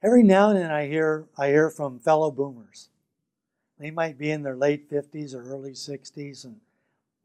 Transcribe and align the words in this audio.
Every 0.00 0.22
now 0.22 0.50
and 0.50 0.58
then 0.58 0.70
I 0.70 0.86
hear 0.86 1.26
I 1.36 1.48
hear 1.48 1.70
from 1.70 1.98
fellow 1.98 2.30
boomers. 2.30 2.88
They 3.80 3.90
might 3.90 4.16
be 4.16 4.30
in 4.30 4.42
their 4.42 4.56
late 4.56 4.90
50s 4.90 5.34
or 5.34 5.42
early 5.42 5.72
60s 5.72 6.44
and 6.44 6.60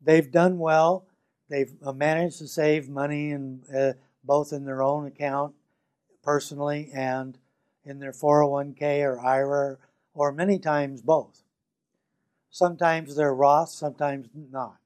they've 0.02 0.32
done 0.32 0.58
well. 0.58 1.06
They've 1.50 1.74
uh, 1.84 1.94
managed 1.94 2.40
to 2.40 2.48
save 2.48 2.90
money 2.90 3.32
and 3.32 3.64
uh, 3.76 3.94
both 4.24 4.54
in 4.54 4.66
their 4.66 4.82
own 4.82 5.06
account 5.06 5.54
personally 6.24 6.90
and 6.94 7.38
in 7.86 8.00
their 8.00 8.12
401k 8.12 9.04
or 9.04 9.20
IRA 9.20 9.78
or 10.16 10.32
many 10.32 10.58
times 10.58 11.02
both. 11.02 11.44
Sometimes 12.50 13.16
they're 13.16 13.34
Roth, 13.34 13.70
sometimes 13.70 14.30
not. 14.52 14.78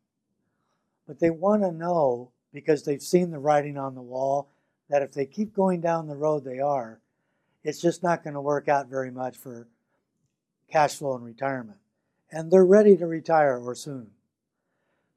But 1.06 1.20
they 1.20 1.30
want 1.30 1.64
to 1.64 1.72
know 1.72 2.32
because 2.54 2.84
they've 2.84 3.02
seen 3.02 3.32
the 3.32 3.40
writing 3.40 3.78
on 3.78 3.96
the 3.96 4.02
wall 4.02 4.50
that 4.90 5.02
if 5.02 5.14
they 5.14 5.26
keep 5.26 5.54
going 5.54 5.80
down 5.80 6.08
the 6.08 6.16
road 6.16 6.44
they 6.44 6.60
are, 6.60 7.00
it's 7.68 7.82
just 7.82 8.02
not 8.02 8.24
going 8.24 8.34
to 8.34 8.40
work 8.40 8.70
out 8.70 8.88
very 8.88 9.12
much 9.12 9.36
for 9.36 9.68
cash 10.72 10.96
flow 10.96 11.16
and 11.16 11.26
retirement. 11.26 11.80
And 12.32 12.50
they're 12.50 12.66
ready 12.66 12.96
to 12.96 13.06
retire 13.06 13.60
or 13.60 13.76
soon. 13.76 14.12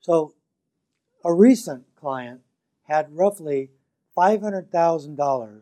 So 0.00 0.34
a 1.24 1.32
recent 1.32 1.84
client 1.94 2.40
had 2.88 3.16
roughly 3.16 3.70
$500,000 4.16 5.60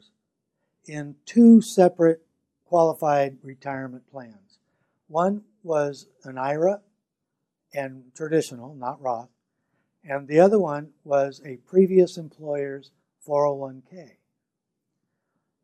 in 0.87 1.17
two 1.27 1.61
separate 1.61 2.23
qualified 2.65 3.37
retirement 3.43 4.11
plans. 4.11 4.59
One 5.09 5.43
was 5.63 6.07
an 6.25 6.39
IRA 6.39 6.81
and 7.75 8.05
traditional, 8.15 8.75
not 8.75 9.03
Roth, 9.03 9.29
and 10.03 10.27
the 10.27 10.41
other 10.41 10.59
one 10.59 10.93
was 11.05 11.43
a 11.45 11.57
previous 11.57 12.17
employer's 12.17 12.93
401k. 13.27 14.13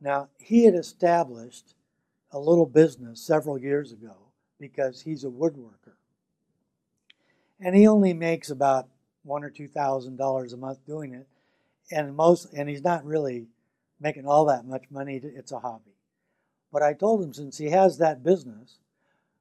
Now, 0.05 0.29
he 0.39 0.65
had 0.65 0.75
established 0.75 1.75
a 2.31 2.39
little 2.39 2.67
business 2.67 3.23
several 3.23 3.57
years 3.57 3.91
ago 3.91 4.15
because 4.61 5.01
he's 5.01 5.25
a 5.25 5.29
woodworker. 5.29 5.95
And 7.59 7.75
he 7.75 7.89
only 7.89 8.13
makes 8.13 8.51
about 8.51 8.89
one 9.23 9.43
or 9.43 9.49
two 9.49 9.67
thousand 9.67 10.17
dollars 10.17 10.53
a 10.53 10.59
month 10.59 10.85
doing 10.85 11.15
it. 11.15 11.27
And 11.91 12.15
most 12.15 12.53
and 12.53 12.69
he's 12.69 12.85
not 12.85 13.07
really 13.07 13.47
making 13.99 14.27
all 14.27 14.45
that 14.45 14.67
much 14.67 14.85
money. 14.91 15.17
It's 15.23 15.53
a 15.53 15.61
hobby. 15.61 15.97
But 16.71 16.83
I 16.83 16.93
told 16.93 17.23
him 17.23 17.33
since 17.33 17.57
he 17.57 17.71
has 17.71 17.97
that 17.97 18.23
business, 18.23 18.81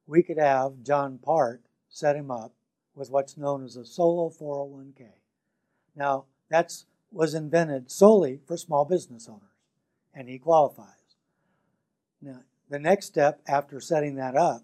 we 0.06 0.22
could 0.22 0.38
have 0.38 0.82
John 0.82 1.18
Part 1.18 1.60
set 1.90 2.16
him 2.16 2.30
up 2.30 2.52
with 2.94 3.10
what's 3.10 3.36
known 3.36 3.64
as 3.64 3.76
a 3.76 3.84
solo 3.84 4.30
401k. 4.30 5.08
Now, 5.94 6.24
that's 6.48 6.86
was 7.12 7.34
invented 7.34 7.90
solely 7.90 8.40
for 8.46 8.56
small 8.56 8.86
business 8.86 9.28
owners, 9.28 9.53
and 10.14 10.28
he 10.28 10.38
qualifies. 10.38 10.88
Now, 12.22 12.40
the 12.70 12.78
next 12.78 13.06
step 13.06 13.40
after 13.46 13.80
setting 13.80 14.16
that 14.16 14.36
up 14.36 14.62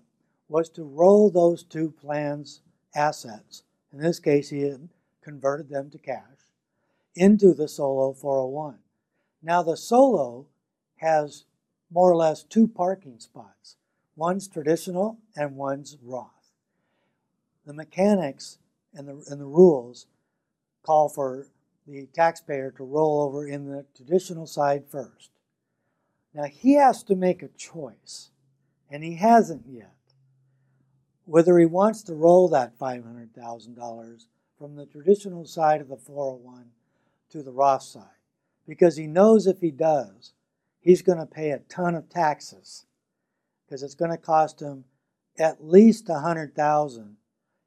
was 0.49 0.69
to 0.71 0.85
roll 0.85 1.31
those 1.31 1.63
two 1.63 1.91
plans' 1.91 2.61
assets. 2.95 3.63
In 3.93 4.01
this 4.01 4.19
case, 4.19 4.51
he 4.51 4.75
converted 5.23 5.69
them 5.69 5.91
to 5.91 5.99
cash 5.99 6.49
into 7.15 7.53
the 7.53 7.69
solo 7.69 8.13
401. 8.13 8.79
Now, 9.43 9.63
the 9.63 9.77
solo 9.77 10.47
has 10.97 11.45
more 11.91 12.11
or 12.11 12.17
less 12.17 12.43
two 12.43 12.69
parking 12.69 13.19
spots. 13.19 13.77
One's 14.17 14.49
traditional 14.49 15.19
and 15.37 15.57
one's 15.57 15.97
Roth 16.03 16.41
the 17.71 17.75
mechanics 17.75 18.59
and 18.95 19.07
the, 19.07 19.25
and 19.31 19.41
the 19.41 19.47
rules 19.47 20.07
call 20.83 21.09
for 21.09 21.47
the 21.87 22.07
taxpayer 22.13 22.73
to 22.73 22.85
roll 22.85 23.23
over 23.23 23.47
in 23.47 23.67
the 23.67 23.85
traditional 23.97 24.47
side 24.47 24.85
first. 24.91 25.31
Now 26.35 26.45
he 26.45 26.75
has 26.75 27.03
to 27.05 27.17
make 27.17 27.43
a 27.43 27.49
choice, 27.49 28.31
and 28.91 29.03
he 29.03 29.17
hasn't 29.17 29.65
yet, 29.67 29.95
whether 31.25 31.59
he 31.59 31.67
wants 31.67 32.03
to 32.05 32.15
roll 32.15 32.49
that 32.49 32.79
$500,000 32.79 34.25
from 34.59 34.77
the 34.77 34.87
traditional 34.87 35.45
side 35.45 35.81
of 35.81 35.89
the 35.89 35.97
401 35.97 36.67
to 37.31 37.43
the 37.43 37.53
Roth 37.53 37.83
side. 37.83 38.05
Because 38.67 38.97
he 38.97 39.07
knows 39.07 39.47
if 39.47 39.61
he 39.61 39.71
does, 39.71 40.33
he's 40.81 41.03
going 41.03 41.19
to 41.19 41.27
pay 41.27 41.51
a 41.51 41.59
ton 41.59 41.95
of 41.95 42.09
taxes 42.09 42.87
because 43.65 43.83
it's 43.83 43.95
going 43.95 44.11
to 44.11 44.17
cost 44.17 44.61
him 44.61 44.85
at 45.39 45.65
least 45.65 46.09
100,000 46.09 47.17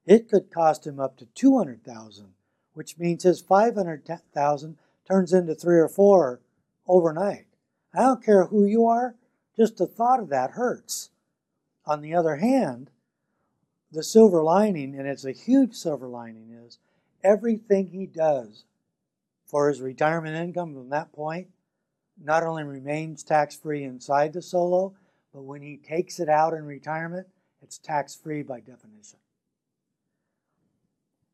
it 0.05 0.29
could 0.29 0.51
cost 0.51 0.85
him 0.85 0.99
up 0.99 1.17
to 1.17 1.25
200,000, 1.25 2.33
which 2.73 2.97
means 2.97 3.23
his 3.23 3.41
500,000 3.41 4.77
turns 5.07 5.33
into 5.33 5.55
3 5.55 5.79
or 5.79 5.87
4 5.87 6.41
overnight. 6.87 7.45
I 7.93 8.01
don't 8.01 8.23
care 8.23 8.45
who 8.45 8.65
you 8.65 8.85
are, 8.87 9.15
just 9.55 9.77
the 9.77 9.87
thought 9.87 10.19
of 10.19 10.29
that 10.29 10.51
hurts. 10.51 11.09
On 11.85 12.01
the 12.01 12.15
other 12.15 12.37
hand, 12.37 12.89
the 13.91 14.03
silver 14.03 14.43
lining, 14.43 14.97
and 14.97 15.07
it's 15.07 15.25
a 15.25 15.31
huge 15.31 15.75
silver 15.75 16.07
lining, 16.07 16.49
is 16.65 16.79
everything 17.23 17.87
he 17.87 18.05
does 18.05 18.65
for 19.45 19.69
his 19.69 19.81
retirement 19.81 20.35
income 20.35 20.73
from 20.73 20.89
that 20.89 21.13
point 21.13 21.47
not 22.21 22.43
only 22.43 22.63
remains 22.63 23.23
tax 23.23 23.55
free 23.55 23.83
inside 23.83 24.33
the 24.33 24.41
solo, 24.41 24.93
but 25.33 25.43
when 25.43 25.61
he 25.61 25.77
takes 25.77 26.19
it 26.19 26.29
out 26.29 26.53
in 26.53 26.65
retirement, 26.65 27.27
it's 27.61 27.77
tax 27.77 28.15
free 28.15 28.43
by 28.43 28.59
definition. 28.59 29.19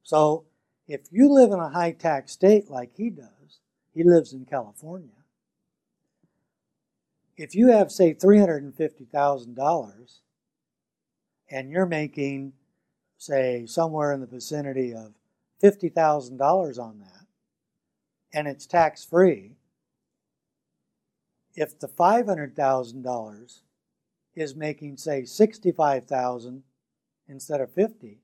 So 0.04 0.46
if 0.88 1.02
you 1.12 1.32
live 1.32 1.52
in 1.52 1.60
a 1.60 1.70
high 1.70 1.92
tax 1.92 2.32
state 2.32 2.70
like 2.70 2.92
he 2.96 3.10
does, 3.10 3.60
he 3.94 4.04
lives 4.04 4.34
in 4.34 4.46
California. 4.46 5.10
If 7.42 7.56
you 7.56 7.70
have, 7.70 7.90
say, 7.90 8.14
$350,000 8.14 10.20
and 11.50 11.72
you're 11.72 11.86
making, 11.86 12.52
say, 13.18 13.66
somewhere 13.66 14.12
in 14.12 14.20
the 14.20 14.28
vicinity 14.28 14.94
of 14.94 15.14
$50,000 15.64 16.78
on 16.78 17.00
that, 17.00 17.28
and 18.34 18.46
it's 18.46 18.66
tax 18.66 19.06
free, 19.06 19.56
if 21.56 21.80
the 21.80 21.88
$500,000 21.88 23.62
is 24.36 24.54
making, 24.54 24.98
say, 24.98 25.24
65000 25.24 26.64
instead 27.30 27.62
of 27.62 27.72
50 27.72 28.18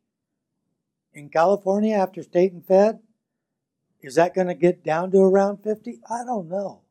in 1.14 1.30
California 1.30 1.96
after 1.96 2.22
state 2.22 2.52
and 2.52 2.66
fed, 2.66 3.00
is 4.02 4.16
that 4.16 4.36
going 4.36 4.48
to 4.48 4.56
get 4.56 4.84
down 4.84 5.10
to 5.12 5.20
around 5.20 5.64
50? 5.64 6.02
I 6.10 6.26
don't 6.26 6.50
know. 6.50 6.82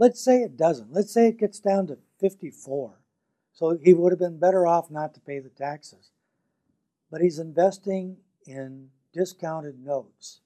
Let's 0.00 0.18
say 0.18 0.40
it 0.40 0.56
doesn't. 0.56 0.94
Let's 0.94 1.12
say 1.12 1.28
it 1.28 1.38
gets 1.38 1.60
down 1.60 1.86
to 1.88 1.98
54. 2.20 2.98
So 3.52 3.76
he 3.76 3.92
would 3.92 4.12
have 4.12 4.18
been 4.18 4.38
better 4.38 4.66
off 4.66 4.90
not 4.90 5.12
to 5.12 5.20
pay 5.20 5.40
the 5.40 5.50
taxes. 5.50 6.10
But 7.10 7.20
he's 7.20 7.38
investing 7.38 8.16
in 8.46 8.88
discounted 9.12 9.78
notes 9.78 10.40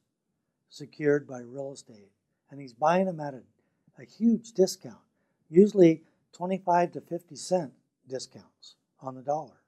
secured 0.69 1.29
by 1.29 1.39
real 1.39 1.73
estate. 1.73 2.11
And 2.51 2.61
he's 2.61 2.73
buying 2.73 3.07
them 3.07 3.21
at 3.21 3.35
a, 3.35 3.43
a 4.03 4.05
huge 4.05 4.55
discount, 4.55 4.99
usually 5.49 6.03
25 6.33 6.91
to 6.91 7.01
50 7.01 7.37
cent 7.37 7.73
discounts 8.09 8.75
on 9.01 9.15
the 9.15 9.23
dollar. 9.23 9.61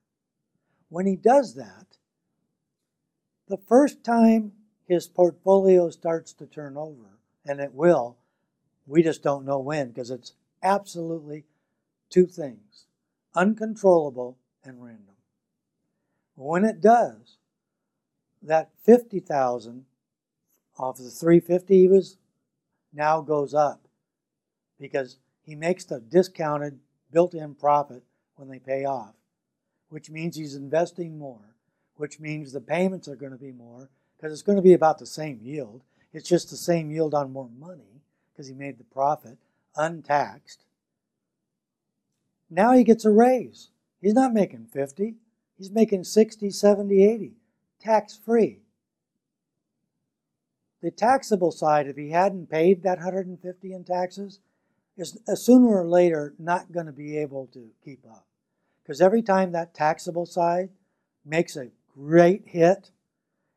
When 0.89 1.05
he 1.05 1.15
does 1.15 1.55
that, 1.55 1.97
the 3.47 3.57
first 3.69 4.03
time 4.03 4.51
his 4.85 5.07
portfolio 5.07 5.89
starts 5.91 6.33
to 6.33 6.45
turn 6.45 6.75
over, 6.75 7.19
and 7.45 7.61
it 7.61 7.73
will, 7.73 8.17
we 8.87 9.03
just 9.03 9.21
don't 9.21 9.45
know 9.45 9.59
when 9.59 9.89
because 9.89 10.09
it's 10.09 10.33
absolutely 10.63 11.45
two 12.09 12.25
things 12.25 12.85
uncontrollable 13.35 14.37
and 14.63 14.83
random. 14.83 15.15
When 16.35 16.65
it 16.65 16.81
does, 16.81 17.37
that 18.41 18.71
50,000 18.83 19.85
off 20.79 20.97
the 20.97 21.09
350 21.09 21.77
he 21.77 21.87
was 21.87 22.17
now 22.93 23.21
goes 23.21 23.53
up 23.53 23.87
because 24.79 25.17
he 25.43 25.53
makes 25.53 25.85
the 25.85 25.99
discounted 25.99 26.79
built-in 27.11 27.53
profit 27.55 28.03
when 28.35 28.49
they 28.49 28.59
pay 28.59 28.85
off, 28.85 29.13
which 29.89 30.09
means 30.09 30.35
he's 30.35 30.55
investing 30.55 31.19
more 31.19 31.57
which 31.97 32.19
means 32.19 32.51
the 32.51 32.61
payments 32.61 33.07
are 33.07 33.15
going 33.15 33.31
to 33.31 33.37
be 33.37 33.51
more 33.51 33.89
because 34.15 34.31
it's 34.31 34.43
going 34.43 34.55
to 34.55 34.61
be 34.61 34.73
about 34.73 34.99
the 34.99 35.05
same 35.05 35.39
yield. 35.41 35.83
It's 36.13 36.29
just 36.29 36.49
the 36.49 36.57
same 36.57 36.89
yield 36.89 37.13
on 37.13 37.33
more 37.33 37.49
money 37.59 37.96
because 38.37 38.47
he 38.47 38.53
made 38.53 38.77
the 38.77 38.83
profit 38.83 39.39
untaxed. 39.75 40.63
Now 42.51 42.73
he 42.73 42.83
gets 42.83 43.03
a 43.03 43.09
raise. 43.09 43.69
He's 43.99 44.13
not 44.13 44.31
making 44.31 44.67
50. 44.67 45.15
He's 45.57 45.71
making 45.71 46.03
60, 46.03 46.51
70, 46.51 47.03
80, 47.03 47.33
tax 47.79 48.15
free. 48.23 48.59
The 50.83 50.91
taxable 50.91 51.51
side, 51.51 51.87
if 51.87 51.97
he 51.97 52.11
hadn't 52.11 52.51
paid 52.51 52.83
that 52.83 52.99
150 52.99 53.73
in 53.73 53.83
taxes, 53.83 54.39
is 54.95 55.17
sooner 55.33 55.69
or 55.69 55.87
later 55.87 56.35
not 56.37 56.71
going 56.71 56.85
to 56.85 56.91
be 56.91 57.17
able 57.17 57.47
to 57.53 57.71
keep 57.83 58.05
up. 58.05 58.27
Because 58.83 59.01
every 59.01 59.23
time 59.23 59.51
that 59.51 59.73
taxable 59.73 60.27
side 60.27 60.69
makes 61.25 61.55
a 61.55 61.71
great 61.95 62.43
hit 62.45 62.91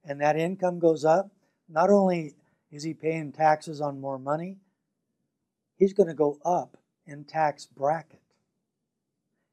and 0.05 0.21
that 0.23 0.37
income 0.37 0.79
goes 0.79 1.05
up, 1.05 1.31
not 1.69 1.91
only 1.91 2.35
is 2.73 2.83
he 2.83 2.95
paying 2.95 3.31
taxes 3.31 3.81
on 3.81 4.01
more 4.01 4.19
money, 4.19 4.57
he's 5.81 5.95
going 5.95 6.09
to 6.09 6.15
go 6.15 6.39
up 6.45 6.77
in 7.07 7.25
tax 7.25 7.67
bracket. 7.67 8.21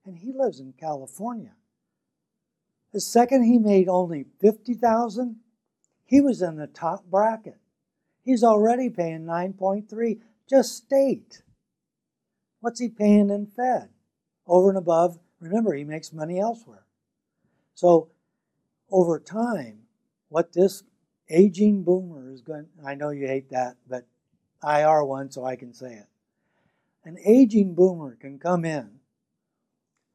and 0.06 0.20
he 0.20 0.34
lives 0.34 0.60
in 0.60 0.74
California. 0.74 1.54
The 2.94 3.02
second 3.02 3.44
he 3.44 3.60
made 3.60 3.90
only 3.90 4.26
50,000, 4.42 5.38
he 6.06 6.22
was 6.22 6.42
in 6.42 6.58
the 6.58 6.68
top 6.68 7.06
bracket. 7.06 7.60
He's 8.24 8.44
already 8.44 8.90
paying 8.90 9.26
9.3 9.26 10.20
just 10.50 10.76
state. 10.78 11.44
What's 12.62 12.80
he 12.80 12.90
paying 12.90 13.30
in 13.30 13.48
Fed? 13.48 13.90
Over 14.48 14.70
and 14.70 14.78
above, 14.78 15.20
remember, 15.42 15.74
he 15.76 15.84
makes 15.86 16.14
money 16.14 16.40
elsewhere. 16.40 16.86
So, 17.76 18.10
over 18.92 19.20
time, 19.20 19.84
what 20.30 20.54
this 20.54 20.84
aging 21.30 21.84
boomer 21.84 22.32
is 22.32 22.42
going 22.42 22.68
I 22.86 22.96
know 22.96 23.10
you 23.12 23.28
hate 23.28 23.50
that, 23.52 23.78
but 23.90 24.06
I 24.64 24.84
are 24.84 25.06
one, 25.06 25.32
so 25.32 25.46
I 25.46 25.56
can 25.58 25.74
say 25.74 25.94
it. 25.94 26.08
An 27.08 27.18
aging 27.24 27.74
boomer 27.74 28.18
can 28.20 28.38
come 28.38 28.66
in. 28.66 29.00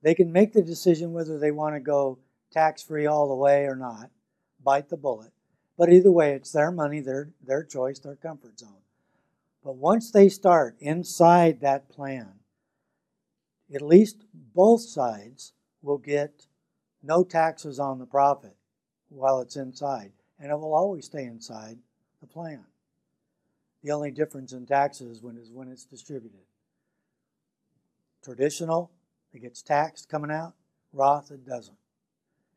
They 0.03 0.15
can 0.15 0.31
make 0.31 0.53
the 0.53 0.61
decision 0.61 1.15
whether 1.15 1.39
they 1.39 1.51
want 1.51 1.75
to 1.75 1.81
go 1.81 2.19
tax 2.53 2.83
free 2.83 3.07
all 3.07 3.29
the 3.29 3.35
way 3.35 3.65
or 3.65 3.75
not, 3.75 4.11
bite 4.63 4.91
the 4.91 4.99
bullet. 4.99 5.33
But 5.79 5.91
either 5.91 6.13
way, 6.13 6.35
it's 6.35 6.53
their 6.53 6.71
money, 6.71 7.01
their, 7.01 7.31
their 7.43 7.65
choice, 7.65 7.99
their 7.99 8.17
comfort 8.17 8.59
zone. 8.59 8.83
But 9.65 9.77
once 9.77 10.11
they 10.11 10.29
start 10.29 10.77
inside 10.81 11.63
that 11.63 11.89
plan, 11.89 12.41
at 13.75 13.81
least 13.81 14.27
both 14.35 14.83
sides 14.83 15.55
will 15.81 15.97
get 15.97 16.47
no 17.03 17.25
taxes 17.25 17.79
on 17.79 18.01
the 18.01 18.07
profit 18.07 18.55
while 19.09 19.41
it's 19.41 19.57
inside, 19.57 20.13
and 20.39 20.51
it 20.51 20.57
will 20.57 20.75
always 20.75 21.07
stay 21.07 21.25
inside 21.25 21.79
the 22.21 22.27
plan. 22.27 22.67
The 23.83 23.93
only 23.93 24.11
difference 24.11 24.53
in 24.53 24.67
taxes 24.67 25.23
when 25.23 25.39
is 25.39 25.51
when 25.51 25.69
it's 25.69 25.87
distributed. 25.87 26.43
Traditional, 28.23 28.91
it 29.33 29.41
gets 29.41 29.63
taxed 29.63 30.09
coming 30.09 30.31
out. 30.31 30.55
Roth, 30.93 31.31
it 31.31 31.47
doesn't. 31.47 31.77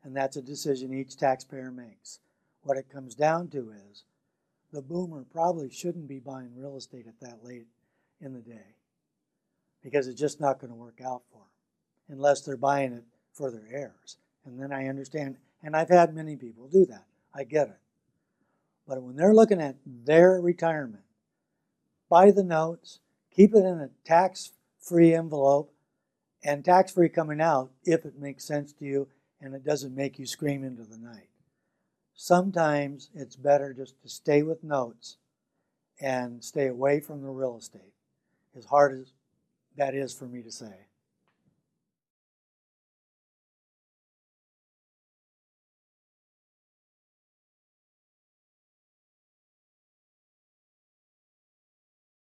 And 0.04 0.16
that's 0.16 0.36
a 0.36 0.42
decision 0.42 0.94
each 0.94 1.16
taxpayer 1.16 1.70
makes. 1.70 2.20
What 2.62 2.76
it 2.76 2.90
comes 2.90 3.14
down 3.14 3.48
to 3.48 3.72
is 3.90 4.04
the 4.72 4.82
boomer 4.82 5.24
probably 5.32 5.70
shouldn't 5.70 6.08
be 6.08 6.18
buying 6.18 6.50
real 6.54 6.76
estate 6.76 7.06
at 7.06 7.20
that 7.20 7.44
late 7.44 7.66
in 8.20 8.32
the 8.34 8.40
day 8.40 8.76
because 9.82 10.06
it's 10.06 10.20
just 10.20 10.40
not 10.40 10.58
going 10.60 10.72
to 10.72 10.76
work 10.76 11.00
out 11.04 11.22
for 11.30 11.38
them 11.38 12.16
unless 12.16 12.40
they're 12.40 12.56
buying 12.56 12.92
it 12.92 13.04
for 13.32 13.50
their 13.50 13.66
heirs. 13.70 14.16
And 14.44 14.60
then 14.60 14.72
I 14.72 14.88
understand, 14.88 15.36
and 15.62 15.76
I've 15.76 15.88
had 15.88 16.14
many 16.14 16.36
people 16.36 16.68
do 16.68 16.86
that. 16.86 17.04
I 17.34 17.44
get 17.44 17.68
it. 17.68 17.78
But 18.86 19.02
when 19.02 19.16
they're 19.16 19.34
looking 19.34 19.60
at 19.60 19.76
their 19.84 20.40
retirement, 20.40 21.02
buy 22.08 22.30
the 22.30 22.44
notes, 22.44 23.00
keep 23.34 23.54
it 23.54 23.64
in 23.64 23.80
a 23.80 23.90
tax 24.04 24.52
free 24.86 25.14
envelope, 25.14 25.72
and 26.44 26.64
tax 26.64 26.92
free 26.92 27.08
coming 27.08 27.40
out 27.40 27.72
if 27.84 28.04
it 28.04 28.18
makes 28.18 28.44
sense 28.44 28.72
to 28.72 28.84
you 28.84 29.08
and 29.40 29.54
it 29.54 29.64
doesn't 29.64 29.94
make 29.94 30.18
you 30.18 30.26
scream 30.26 30.64
into 30.64 30.84
the 30.84 30.96
night. 30.96 31.28
Sometimes 32.14 33.10
it's 33.14 33.36
better 33.36 33.74
just 33.74 34.00
to 34.02 34.08
stay 34.08 34.42
with 34.42 34.64
notes 34.64 35.16
and 36.00 36.42
stay 36.42 36.68
away 36.68 37.00
from 37.00 37.22
the 37.22 37.28
real 37.28 37.56
estate, 37.56 37.92
as 38.56 38.66
hard 38.66 38.98
as 38.98 39.12
that 39.76 39.94
is 39.94 40.14
for 40.14 40.26
me 40.26 40.42
to 40.42 40.50
say. 40.50 40.86